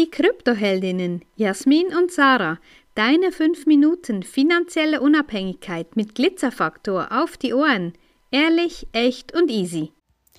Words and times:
Die 0.00 0.10
Kryptoheldinnen 0.10 1.26
Jasmin 1.36 1.88
und 1.94 2.10
Sarah. 2.10 2.58
Deine 2.94 3.32
5 3.32 3.66
Minuten 3.66 4.22
finanzielle 4.22 5.02
Unabhängigkeit 5.02 5.94
mit 5.94 6.14
Glitzerfaktor 6.14 7.08
auf 7.10 7.36
die 7.36 7.52
Ohren. 7.52 7.92
Ehrlich, 8.30 8.86
echt 8.92 9.34
und 9.34 9.50
easy. 9.50 9.92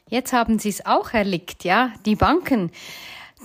Jetzt 0.10 0.34
haben 0.34 0.58
sie 0.58 0.70
es 0.70 0.84
auch 0.88 1.14
erlickt, 1.14 1.64
ja, 1.64 1.94
die 2.08 2.16
Banken. 2.16 2.72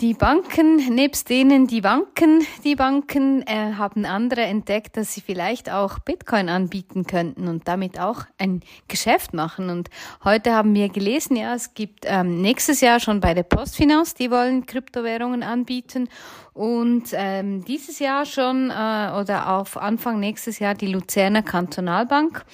Die 0.03 0.13
Banken, 0.13 0.95
nebst 0.95 1.31
denen 1.31 1.67
die 1.67 1.81
Banken, 1.81 2.47
die 2.65 2.77
Banken 2.77 3.41
äh, 3.47 3.73
haben 3.79 4.05
andere 4.05 4.43
entdeckt, 4.43 4.99
dass 4.99 5.15
sie 5.15 5.23
vielleicht 5.23 5.71
auch 5.71 5.99
Bitcoin 6.01 6.51
anbieten 6.51 7.07
könnten 7.07 7.49
und 7.49 7.67
damit 7.67 7.99
auch 7.99 8.25
ein 8.37 8.61
Geschäft 8.89 9.33
machen. 9.33 9.71
Und 9.71 9.89
heute 10.23 10.53
haben 10.53 10.75
wir 10.75 10.91
gelesen, 10.91 11.35
ja, 11.35 11.55
es 11.55 11.73
gibt 11.73 12.05
ähm, 12.05 12.43
nächstes 12.43 12.83
Jahr 12.83 13.01
schon 13.01 13.21
bei 13.21 13.33
der 13.33 13.45
Postfinanz, 13.45 14.13
die 14.13 14.31
wollen 14.31 14.67
Kryptowährungen 14.67 15.43
anbieten 15.43 16.11
und 16.53 17.05
ähm, 17.13 17.65
dieses 17.65 17.99
Jahr 17.99 18.27
schon 18.27 18.69
äh, 18.69 19.19
oder 19.19 19.49
auf 19.49 19.79
Anfang 19.79 20.21
nächstes 20.21 20.59
Jahr 20.59 20.75
die 20.75 20.89
Luzerner 20.89 21.43
Kantonalbank 21.43 22.45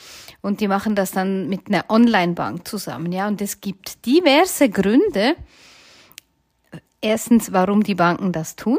und 0.43 0.61
die 0.61 0.69
machen 0.69 0.95
das 0.95 1.11
dann 1.11 1.48
mit 1.48 1.67
einer 1.67 1.87
Online-Bank 1.89 2.69
zusammen, 2.69 3.11
ja. 3.11 3.27
Und 3.27 3.43
es 3.43 3.61
gibt 3.61 4.06
diverse 4.06 4.69
Gründe, 4.69 5.34
erstens, 7.02 7.52
warum 7.52 7.83
die 7.83 7.95
Banken 7.95 8.33
das 8.33 8.56
tun 8.56 8.79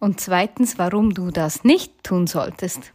und 0.00 0.20
zweitens, 0.20 0.78
warum 0.78 1.14
du 1.14 1.30
das 1.30 1.62
nicht 1.62 2.02
tun 2.02 2.26
solltest. 2.26 2.92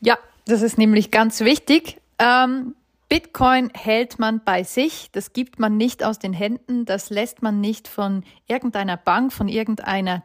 Ja, 0.00 0.18
das 0.44 0.62
ist 0.62 0.76
nämlich 0.76 1.10
ganz 1.10 1.40
wichtig. 1.40 2.00
Ähm, 2.18 2.74
Bitcoin 3.08 3.70
hält 3.74 4.20
man 4.20 4.40
bei 4.44 4.62
sich, 4.62 5.10
das 5.10 5.32
gibt 5.32 5.58
man 5.58 5.76
nicht 5.76 6.04
aus 6.04 6.20
den 6.20 6.32
Händen, 6.32 6.84
das 6.84 7.10
lässt 7.10 7.42
man 7.42 7.60
nicht 7.60 7.88
von 7.88 8.22
irgendeiner 8.46 8.96
Bank, 8.96 9.32
von 9.32 9.48
irgendeiner 9.48 10.22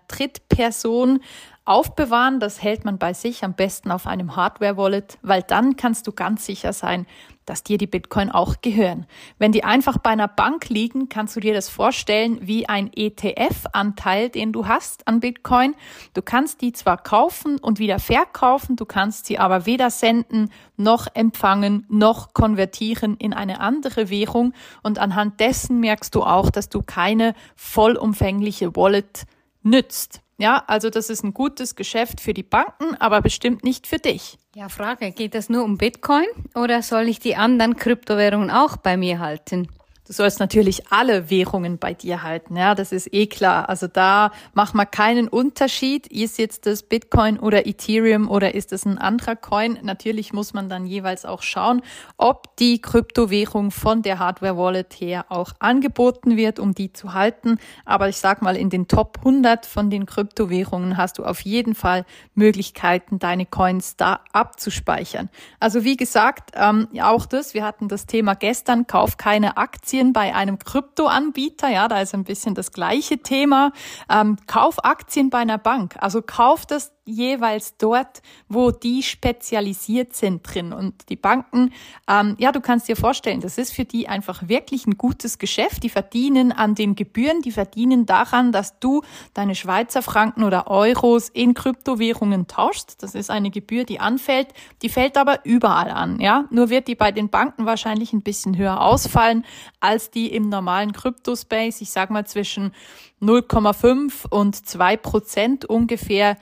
Drittperson 0.55 1.19
aufbewahren, 1.65 2.39
das 2.39 2.61
hält 2.61 2.85
man 2.85 2.99
bei 2.99 3.13
sich 3.13 3.43
am 3.43 3.55
besten 3.55 3.89
auf 3.89 4.05
einem 4.05 4.35
Hardware-Wallet, 4.35 5.17
weil 5.23 5.41
dann 5.41 5.75
kannst 5.75 6.05
du 6.05 6.11
ganz 6.11 6.45
sicher 6.45 6.73
sein, 6.73 7.07
dass 7.47 7.63
dir 7.63 7.79
die 7.79 7.87
Bitcoin 7.87 8.29
auch 8.29 8.61
gehören. 8.61 9.07
Wenn 9.39 9.51
die 9.51 9.63
einfach 9.63 9.97
bei 9.97 10.11
einer 10.11 10.27
Bank 10.27 10.69
liegen, 10.69 11.09
kannst 11.09 11.35
du 11.35 11.39
dir 11.39 11.55
das 11.55 11.69
vorstellen 11.69 12.39
wie 12.41 12.69
ein 12.69 12.91
ETF-Anteil, 12.95 14.29
den 14.29 14.51
du 14.51 14.67
hast 14.67 15.07
an 15.07 15.19
Bitcoin. 15.19 15.75
Du 16.13 16.21
kannst 16.21 16.61
die 16.61 16.71
zwar 16.71 16.97
kaufen 16.97 17.57
und 17.57 17.79
wieder 17.79 17.97
verkaufen, 17.97 18.75
du 18.75 18.85
kannst 18.85 19.25
sie 19.25 19.39
aber 19.39 19.65
weder 19.65 19.89
senden 19.89 20.51
noch 20.77 21.07
empfangen 21.15 21.85
noch 21.89 22.33
konvertieren 22.33 23.17
in 23.17 23.33
eine 23.33 23.59
andere 23.59 24.09
Währung 24.11 24.53
und 24.83 24.99
anhand 24.99 25.39
dessen 25.39 25.79
merkst 25.79 26.13
du 26.13 26.23
auch, 26.23 26.51
dass 26.51 26.69
du 26.69 26.83
keine 26.83 27.33
vollumfängliche 27.55 28.75
Wallet 28.75 29.25
nützt. 29.63 30.21
Ja, 30.37 30.63
also 30.67 30.89
das 30.89 31.09
ist 31.09 31.23
ein 31.23 31.33
gutes 31.33 31.75
Geschäft 31.75 32.19
für 32.19 32.33
die 32.33 32.43
Banken, 32.43 32.95
aber 32.99 33.21
bestimmt 33.21 33.63
nicht 33.63 33.87
für 33.87 33.99
dich. 33.99 34.37
Ja, 34.53 34.69
Frage, 34.69 35.11
geht 35.11 35.33
das 35.33 35.49
nur 35.49 35.63
um 35.63 35.77
Bitcoin 35.77 36.25
oder 36.55 36.81
soll 36.81 37.07
ich 37.07 37.19
die 37.19 37.35
anderen 37.35 37.77
Kryptowährungen 37.77 38.51
auch 38.51 38.77
bei 38.77 38.97
mir 38.97 39.19
halten? 39.19 39.67
Du 40.07 40.13
sollst 40.13 40.39
natürlich 40.39 40.91
alle 40.91 41.31
Währungen 41.31 41.79
bei 41.79 41.95
dir 41.95 42.21
halten, 42.21 42.55
ja, 42.55 42.75
das 42.75 42.91
ist 42.91 43.11
eh 43.11 43.25
klar. 43.25 43.69
Also 43.69 43.87
da 43.87 44.31
macht 44.53 44.75
man 44.75 44.89
keinen 44.91 45.27
Unterschied. 45.27 46.05
Ist 46.05 46.37
jetzt 46.37 46.67
das 46.67 46.83
Bitcoin 46.83 47.39
oder 47.39 47.65
Ethereum 47.65 48.29
oder 48.29 48.53
ist 48.53 48.71
es 48.71 48.85
ein 48.85 48.99
anderer 48.99 49.35
Coin? 49.35 49.79
Natürlich 49.81 50.31
muss 50.31 50.53
man 50.53 50.69
dann 50.69 50.85
jeweils 50.85 51.25
auch 51.25 51.41
schauen, 51.41 51.81
ob 52.17 52.55
die 52.57 52.79
Kryptowährung 52.81 53.71
von 53.71 54.03
der 54.03 54.19
Hardware 54.19 54.57
Wallet 54.57 54.93
her 54.93 55.25
auch 55.29 55.53
angeboten 55.57 56.37
wird, 56.37 56.59
um 56.59 56.75
die 56.75 56.93
zu 56.93 57.15
halten. 57.15 57.57
Aber 57.83 58.07
ich 58.07 58.17
sag 58.17 58.43
mal, 58.43 58.55
in 58.55 58.69
den 58.69 58.87
Top 58.87 59.17
100 59.17 59.65
von 59.65 59.89
den 59.89 60.05
Kryptowährungen 60.05 60.97
hast 60.97 61.17
du 61.17 61.23
auf 61.23 61.41
jeden 61.41 61.73
Fall 61.73 62.05
Möglichkeiten, 62.35 63.17
deine 63.17 63.47
Coins 63.47 63.97
da 63.97 64.19
abzuspeichern. 64.33 65.29
Also 65.59 65.83
wie 65.83 65.97
gesagt, 65.97 66.51
ähm, 66.53 66.89
auch 67.01 67.25
das, 67.25 67.55
wir 67.55 67.65
hatten 67.65 67.87
das 67.87 68.05
Thema 68.05 68.35
gestern, 68.35 68.85
kauf 68.85 69.17
keine 69.17 69.57
Aktien 69.57 69.94
Aktien 69.95 70.11
bei 70.11 70.35
einem 70.35 70.59
Kryptoanbieter, 70.59 71.69
ja, 71.69 71.87
da 71.87 72.01
ist 72.01 72.13
ein 72.13 72.25
bisschen 72.25 72.53
das 72.53 72.73
gleiche 72.73 73.19
Thema. 73.19 73.71
Ähm, 74.09 74.35
kauf 74.45 74.83
Aktien 74.83 75.29
bei 75.29 75.37
einer 75.37 75.57
Bank. 75.57 75.95
Also 76.01 76.21
kauf 76.21 76.65
das 76.65 76.91
jeweils 77.05 77.77
dort, 77.77 78.21
wo 78.49 78.71
die 78.71 79.03
spezialisiert 79.03 80.15
sind 80.15 80.41
drin. 80.43 80.73
Und 80.73 81.09
die 81.09 81.15
Banken, 81.15 81.71
ähm, 82.07 82.35
ja, 82.39 82.51
du 82.51 82.61
kannst 82.61 82.87
dir 82.87 82.95
vorstellen, 82.95 83.41
das 83.41 83.57
ist 83.57 83.73
für 83.73 83.85
die 83.85 84.07
einfach 84.07 84.47
wirklich 84.47 84.87
ein 84.87 84.97
gutes 84.97 85.37
Geschäft. 85.37 85.83
Die 85.83 85.89
verdienen 85.89 86.51
an 86.51 86.75
den 86.75 86.95
Gebühren, 86.95 87.41
die 87.41 87.51
verdienen 87.51 88.05
daran, 88.05 88.51
dass 88.51 88.79
du 88.79 89.03
deine 89.33 89.55
Schweizer 89.55 90.01
Franken 90.01 90.43
oder 90.43 90.67
Euros 90.67 91.29
in 91.29 91.53
Kryptowährungen 91.53 92.47
tauschst. 92.47 93.01
Das 93.03 93.15
ist 93.15 93.29
eine 93.29 93.51
Gebühr, 93.51 93.85
die 93.85 93.99
anfällt. 93.99 94.47
Die 94.81 94.89
fällt 94.89 95.17
aber 95.17 95.45
überall 95.45 95.91
an, 95.91 96.19
ja. 96.19 96.45
Nur 96.49 96.69
wird 96.69 96.87
die 96.87 96.95
bei 96.95 97.11
den 97.11 97.29
Banken 97.29 97.65
wahrscheinlich 97.65 98.13
ein 98.13 98.21
bisschen 98.21 98.57
höher 98.57 98.81
ausfallen 98.81 99.45
als 99.79 100.09
die 100.09 100.33
im 100.33 100.49
normalen 100.49 100.91
Kryptospace. 100.91 101.81
Ich 101.81 101.91
sag 101.91 102.09
mal 102.09 102.25
zwischen 102.25 102.73
0,5 103.21 104.27
und 104.29 104.55
2 104.55 104.97
Prozent 104.97 105.65
ungefähr 105.65 106.37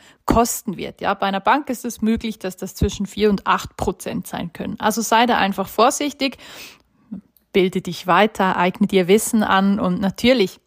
kosten 0.54 0.78
wird. 0.78 1.02
Ja, 1.02 1.16
bei 1.16 1.26
einer 1.26 1.40
Bank 1.40 1.70
ist 1.70 1.84
es 1.84 2.02
möglich, 2.02 2.38
dass 2.38 2.58
das 2.58 2.76
zwischen 2.76 3.08
4 3.08 3.32
und 3.32 3.48
8 3.48 3.76
Prozent 3.76 4.28
sein 4.28 4.54
können. 4.54 4.80
Also 4.80 5.02
sei 5.02 5.26
da 5.26 5.38
einfach 5.38 5.68
vorsichtig, 5.68 6.38
bilde 7.54 7.82
dich 7.82 8.06
weiter, 8.06 8.56
eigne 8.56 8.86
dir 8.86 9.08
Wissen 9.08 9.42
an 9.42 9.80
und 9.80 10.00
natürlich 10.00 10.60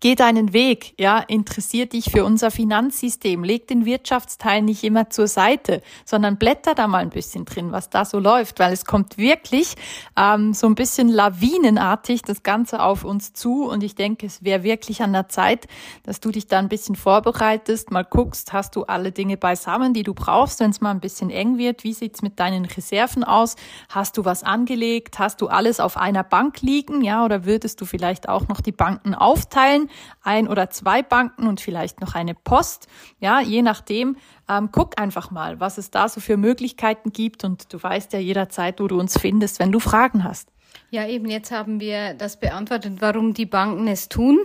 Geh 0.00 0.14
deinen 0.14 0.52
Weg, 0.52 0.92
ja, 0.98 1.20
interessier 1.20 1.86
dich 1.86 2.10
für 2.10 2.22
unser 2.22 2.50
Finanzsystem, 2.50 3.42
leg 3.42 3.66
den 3.66 3.86
Wirtschaftsteil 3.86 4.60
nicht 4.60 4.84
immer 4.84 5.08
zur 5.08 5.26
Seite, 5.26 5.80
sondern 6.04 6.36
blätter 6.36 6.74
da 6.74 6.86
mal 6.86 6.98
ein 6.98 7.08
bisschen 7.08 7.46
drin, 7.46 7.72
was 7.72 7.88
da 7.88 8.04
so 8.04 8.18
läuft, 8.18 8.58
weil 8.58 8.74
es 8.74 8.84
kommt 8.84 9.16
wirklich 9.16 9.74
ähm, 10.14 10.52
so 10.52 10.66
ein 10.66 10.74
bisschen 10.74 11.08
lawinenartig 11.08 12.20
das 12.22 12.42
Ganze 12.42 12.82
auf 12.82 13.04
uns 13.04 13.32
zu. 13.32 13.64
Und 13.64 13.82
ich 13.82 13.94
denke, 13.94 14.26
es 14.26 14.44
wäre 14.44 14.62
wirklich 14.62 15.00
an 15.00 15.14
der 15.14 15.30
Zeit, 15.30 15.66
dass 16.02 16.20
du 16.20 16.30
dich 16.30 16.46
da 16.46 16.58
ein 16.58 16.68
bisschen 16.68 16.94
vorbereitest, 16.94 17.90
mal 17.90 18.04
guckst, 18.04 18.52
hast 18.52 18.76
du 18.76 18.84
alle 18.84 19.12
Dinge 19.12 19.38
beisammen, 19.38 19.94
die 19.94 20.02
du 20.02 20.12
brauchst, 20.12 20.60
wenn 20.60 20.72
es 20.72 20.82
mal 20.82 20.90
ein 20.90 21.00
bisschen 21.00 21.30
eng 21.30 21.56
wird, 21.56 21.84
wie 21.84 21.94
sieht's 21.94 22.20
mit 22.20 22.38
deinen 22.38 22.66
Reserven 22.66 23.24
aus, 23.24 23.56
hast 23.88 24.18
du 24.18 24.26
was 24.26 24.42
angelegt, 24.42 25.18
hast 25.18 25.40
du 25.40 25.46
alles 25.46 25.80
auf 25.80 25.96
einer 25.96 26.22
Bank 26.22 26.60
liegen, 26.60 27.00
ja, 27.00 27.24
oder 27.24 27.46
würdest 27.46 27.80
du 27.80 27.86
vielleicht 27.86 28.28
auch 28.28 28.46
noch 28.48 28.60
die 28.60 28.72
Banken 28.72 29.14
aufteilen? 29.14 29.85
Ein 30.22 30.48
oder 30.48 30.70
zwei 30.70 31.02
Banken 31.02 31.46
und 31.46 31.60
vielleicht 31.60 32.00
noch 32.00 32.14
eine 32.14 32.34
Post. 32.34 32.88
Ja, 33.20 33.40
je 33.40 33.62
nachdem. 33.62 34.16
Ähm, 34.48 34.68
guck 34.70 35.00
einfach 35.00 35.30
mal, 35.30 35.58
was 35.58 35.76
es 35.76 35.90
da 35.90 36.08
so 36.08 36.20
für 36.20 36.36
Möglichkeiten 36.36 37.12
gibt 37.12 37.42
und 37.42 37.72
du 37.72 37.82
weißt 37.82 38.12
ja 38.12 38.20
jederzeit, 38.20 38.78
wo 38.80 38.86
du 38.86 38.98
uns 38.98 39.18
findest, 39.18 39.58
wenn 39.58 39.72
du 39.72 39.80
Fragen 39.80 40.22
hast. 40.22 40.50
Ja, 40.90 41.06
eben 41.06 41.28
jetzt 41.28 41.50
haben 41.50 41.80
wir 41.80 42.14
das 42.14 42.38
beantwortet, 42.38 42.94
warum 43.00 43.34
die 43.34 43.46
Banken 43.46 43.88
es 43.88 44.08
tun. 44.08 44.38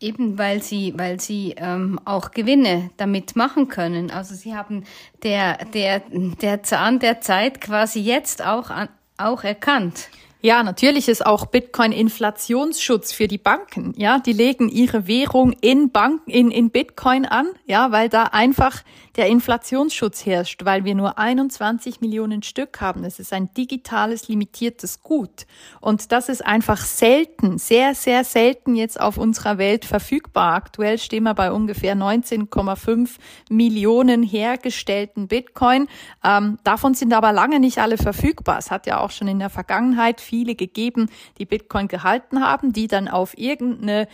Eben 0.00 0.38
weil 0.38 0.62
sie, 0.62 0.94
weil 0.96 1.18
sie 1.18 1.54
ähm, 1.56 1.98
auch 2.04 2.30
Gewinne 2.30 2.90
damit 2.98 3.34
machen 3.34 3.68
können. 3.68 4.12
Also 4.12 4.34
sie 4.34 4.54
haben 4.54 4.84
der, 5.24 5.64
der, 5.66 6.02
der 6.10 6.62
Zahn 6.62 7.00
der 7.00 7.20
Zeit 7.20 7.60
quasi 7.60 8.00
jetzt 8.00 8.44
auch, 8.44 8.70
an, 8.70 8.88
auch 9.16 9.42
erkannt. 9.42 10.08
Ja, 10.40 10.62
natürlich 10.62 11.08
ist 11.08 11.26
auch 11.26 11.46
Bitcoin 11.46 11.90
Inflationsschutz 11.90 13.10
für 13.10 13.26
die 13.26 13.38
Banken. 13.38 13.92
Ja, 13.96 14.20
die 14.20 14.32
legen 14.32 14.68
ihre 14.68 15.08
Währung 15.08 15.52
in 15.60 15.90
Banken, 15.90 16.30
in, 16.30 16.52
in 16.52 16.70
Bitcoin 16.70 17.26
an. 17.26 17.48
Ja, 17.66 17.90
weil 17.90 18.08
da 18.08 18.24
einfach 18.24 18.84
der 19.16 19.26
Inflationsschutz 19.26 20.24
herrscht, 20.26 20.64
weil 20.64 20.84
wir 20.84 20.94
nur 20.94 21.18
21 21.18 22.00
Millionen 22.00 22.44
Stück 22.44 22.80
haben. 22.80 23.02
Es 23.02 23.18
ist 23.18 23.32
ein 23.32 23.52
digitales, 23.54 24.28
limitiertes 24.28 25.02
Gut. 25.02 25.46
Und 25.80 26.12
das 26.12 26.28
ist 26.28 26.46
einfach 26.46 26.78
selten, 26.78 27.58
sehr, 27.58 27.96
sehr 27.96 28.22
selten 28.22 28.76
jetzt 28.76 29.00
auf 29.00 29.18
unserer 29.18 29.58
Welt 29.58 29.84
verfügbar. 29.84 30.54
Aktuell 30.54 30.98
stehen 30.98 31.24
wir 31.24 31.34
bei 31.34 31.50
ungefähr 31.50 31.96
19,5 31.96 33.16
Millionen 33.50 34.22
hergestellten 34.22 35.26
Bitcoin. 35.26 35.88
Ähm, 36.22 36.58
davon 36.62 36.94
sind 36.94 37.12
aber 37.12 37.32
lange 37.32 37.58
nicht 37.58 37.78
alle 37.78 37.98
verfügbar. 37.98 38.58
Es 38.58 38.70
hat 38.70 38.86
ja 38.86 39.00
auch 39.00 39.10
schon 39.10 39.26
in 39.26 39.40
der 39.40 39.50
Vergangenheit 39.50 40.20
viele 40.28 40.54
gegeben, 40.54 41.08
die 41.38 41.46
Bitcoin 41.46 41.88
gehalten 41.88 42.40
haben, 42.44 42.72
die 42.72 42.86
dann 42.86 43.08
auf 43.08 43.36
irgendeine 43.38 44.08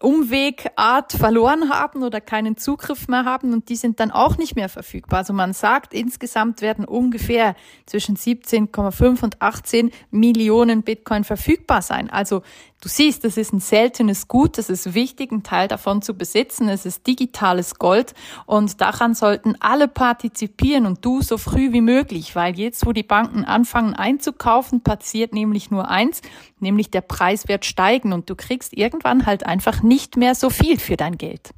Umwegart 0.00 1.12
verloren 1.12 1.68
haben 1.68 2.02
oder 2.02 2.22
keinen 2.22 2.56
Zugriff 2.56 3.06
mehr 3.06 3.26
haben 3.26 3.52
und 3.52 3.68
die 3.68 3.76
sind 3.76 4.00
dann 4.00 4.10
auch 4.10 4.38
nicht 4.38 4.56
mehr 4.56 4.70
verfügbar. 4.70 5.18
Also 5.18 5.34
man 5.34 5.52
sagt, 5.52 5.92
insgesamt 5.92 6.62
werden 6.62 6.86
ungefähr 6.86 7.54
zwischen 7.84 8.16
17,5 8.16 9.22
und 9.22 9.42
18 9.42 9.90
Millionen 10.10 10.82
Bitcoin 10.82 11.24
verfügbar 11.24 11.82
sein. 11.82 12.08
Also 12.08 12.42
Du 12.82 12.88
siehst, 12.88 13.24
das 13.24 13.36
ist 13.36 13.52
ein 13.52 13.60
seltenes 13.60 14.26
Gut, 14.26 14.56
das 14.56 14.70
ist 14.70 14.94
wichtig, 14.94 15.32
einen 15.32 15.42
Teil 15.42 15.68
davon 15.68 16.00
zu 16.00 16.14
besitzen. 16.14 16.66
Es 16.70 16.86
ist 16.86 17.06
digitales 17.06 17.74
Gold 17.74 18.14
und 18.46 18.80
daran 18.80 19.14
sollten 19.14 19.54
alle 19.60 19.86
partizipieren 19.86 20.86
und 20.86 21.04
du 21.04 21.20
so 21.20 21.36
früh 21.36 21.72
wie 21.72 21.82
möglich, 21.82 22.34
weil 22.34 22.58
jetzt, 22.58 22.86
wo 22.86 22.92
die 22.92 23.02
Banken 23.02 23.44
anfangen 23.44 23.92
einzukaufen, 23.92 24.80
passiert 24.80 25.34
nämlich 25.34 25.70
nur 25.70 25.90
eins, 25.90 26.22
nämlich 26.58 26.90
der 26.90 27.02
Preis 27.02 27.48
wird 27.48 27.66
steigen 27.66 28.14
und 28.14 28.30
du 28.30 28.34
kriegst 28.34 28.72
irgendwann 28.72 29.26
halt 29.26 29.44
einfach 29.44 29.82
nicht 29.82 30.16
mehr 30.16 30.34
so 30.34 30.48
viel 30.48 30.78
für 30.78 30.96
dein 30.96 31.18
Geld. 31.18 31.50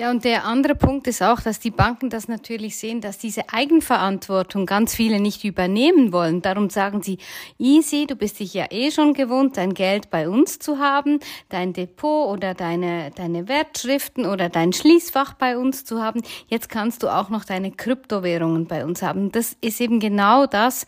Ja, 0.00 0.10
und 0.10 0.24
der 0.24 0.46
andere 0.46 0.74
Punkt 0.74 1.06
ist 1.08 1.22
auch, 1.22 1.42
dass 1.42 1.60
die 1.60 1.70
Banken 1.70 2.08
das 2.08 2.26
natürlich 2.26 2.78
sehen, 2.78 3.02
dass 3.02 3.18
diese 3.18 3.50
Eigenverantwortung 3.50 4.64
ganz 4.64 4.94
viele 4.94 5.20
nicht 5.20 5.44
übernehmen 5.44 6.10
wollen. 6.10 6.40
Darum 6.40 6.70
sagen 6.70 7.02
sie, 7.02 7.18
easy, 7.58 8.06
du 8.06 8.16
bist 8.16 8.40
dich 8.40 8.54
ja 8.54 8.64
eh 8.70 8.90
schon 8.92 9.12
gewohnt, 9.12 9.58
dein 9.58 9.74
Geld 9.74 10.08
bei 10.08 10.26
uns 10.26 10.58
zu 10.58 10.78
haben, 10.78 11.20
dein 11.50 11.74
Depot 11.74 12.30
oder 12.30 12.54
deine, 12.54 13.10
deine 13.14 13.46
Wertschriften 13.46 14.24
oder 14.24 14.48
dein 14.48 14.72
Schließfach 14.72 15.34
bei 15.34 15.58
uns 15.58 15.84
zu 15.84 16.00
haben. 16.00 16.22
Jetzt 16.48 16.70
kannst 16.70 17.02
du 17.02 17.08
auch 17.10 17.28
noch 17.28 17.44
deine 17.44 17.70
Kryptowährungen 17.70 18.66
bei 18.68 18.86
uns 18.86 19.02
haben. 19.02 19.30
Das 19.32 19.54
ist 19.60 19.82
eben 19.82 20.00
genau 20.00 20.46
das, 20.46 20.86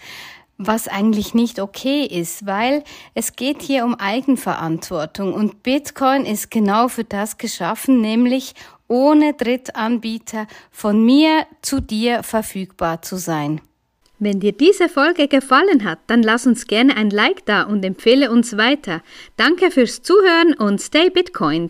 was 0.56 0.88
eigentlich 0.88 1.34
nicht 1.34 1.60
okay 1.60 2.06
ist, 2.06 2.46
weil 2.46 2.82
es 3.14 3.36
geht 3.36 3.60
hier 3.60 3.84
um 3.84 3.94
Eigenverantwortung 3.94 5.34
und 5.34 5.62
Bitcoin 5.62 6.24
ist 6.24 6.50
genau 6.50 6.88
für 6.88 7.04
das 7.04 7.36
geschaffen, 7.36 8.00
nämlich 8.00 8.54
ohne 8.92 9.32
Drittanbieter 9.32 10.46
von 10.70 11.02
mir 11.02 11.46
zu 11.62 11.80
dir 11.80 12.22
verfügbar 12.22 13.00
zu 13.00 13.16
sein. 13.16 13.62
Wenn 14.18 14.38
dir 14.38 14.52
diese 14.52 14.88
Folge 14.90 15.26
gefallen 15.28 15.84
hat, 15.84 15.98
dann 16.06 16.22
lass 16.22 16.46
uns 16.46 16.66
gerne 16.66 16.96
ein 16.96 17.10
Like 17.10 17.44
da 17.46 17.62
und 17.62 17.84
empfehle 17.84 18.30
uns 18.30 18.56
weiter. 18.56 19.02
Danke 19.36 19.70
fürs 19.70 20.02
Zuhören 20.02 20.54
und 20.54 20.80
stay 20.80 21.08
Bitcoin. 21.08 21.60